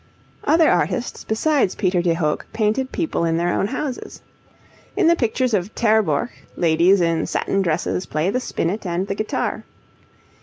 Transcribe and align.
Other 0.45 0.67
artists 0.71 1.23
besides 1.23 1.75
Peter 1.75 2.01
de 2.01 2.15
Hoogh 2.15 2.39
painted 2.53 2.91
people 2.91 3.23
in 3.23 3.37
their 3.37 3.53
own 3.53 3.67
houses. 3.67 4.23
In 4.97 5.05
the 5.05 5.15
pictures 5.15 5.53
of 5.53 5.75
Terborch 5.75 6.31
ladies 6.57 7.01
in 7.01 7.27
satin 7.27 7.61
dresses 7.61 8.07
play 8.07 8.31
the 8.31 8.39
spinet 8.39 8.83
and 8.83 9.05
the 9.05 9.13
guitar. 9.13 9.63